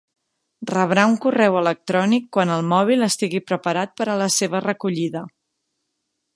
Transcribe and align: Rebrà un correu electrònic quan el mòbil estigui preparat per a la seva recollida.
Rebrà 0.69 1.03
un 1.09 1.17
correu 1.25 1.57
electrònic 1.59 2.25
quan 2.37 2.53
el 2.55 2.65
mòbil 2.71 3.09
estigui 3.09 3.45
preparat 3.53 3.95
per 4.01 4.11
a 4.15 4.19
la 4.25 4.33
seva 4.39 4.65
recollida. 4.71 5.27